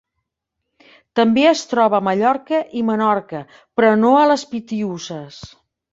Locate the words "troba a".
1.73-2.05